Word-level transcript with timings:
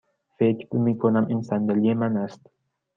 فکر 0.39 0.75
می 0.75 0.97
کنم 0.97 1.25
این 1.27 1.41
صندلی 1.41 1.93
من 1.93 2.17
است. 2.17 2.41